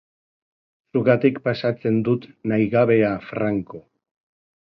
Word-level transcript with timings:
Zugatik 0.97 1.35
pasatzen 1.49 1.99
dut 2.09 2.25
nahigabea 2.53 3.13
franko. 3.27 3.83